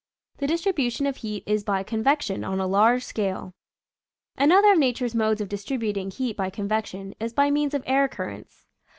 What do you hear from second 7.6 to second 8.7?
of air currents.